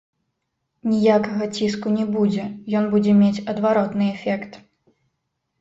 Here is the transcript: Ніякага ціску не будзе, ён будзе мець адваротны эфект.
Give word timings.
Ніякага 0.93 1.43
ціску 1.59 1.93
не 1.97 2.05
будзе, 2.15 2.45
ён 2.79 2.87
будзе 2.95 3.13
мець 3.21 3.43
адваротны 3.55 4.09
эфект. 4.15 4.51